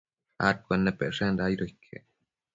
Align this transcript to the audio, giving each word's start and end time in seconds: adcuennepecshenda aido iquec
adcuennepecshenda 0.47 1.41
aido 1.45 1.65
iquec 1.71 2.05